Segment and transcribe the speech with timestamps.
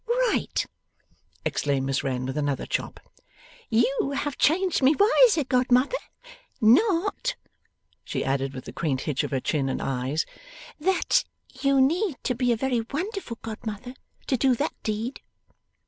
[0.07, 0.65] 'Right!'
[1.45, 2.99] exclaimed Miss Wren with another chop.
[3.69, 5.99] 'You have changed me wiser, godmother.
[6.59, 7.35] Not,'
[8.03, 10.25] she added with the quaint hitch of her chin and eyes,
[10.79, 11.23] 'that
[11.61, 13.93] you need be a very wonderful godmother
[14.25, 15.21] to do that deed.